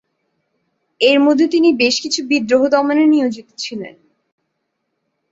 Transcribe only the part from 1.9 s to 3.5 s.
কিছু বিদ্রোহ দমনে নিয়োজিত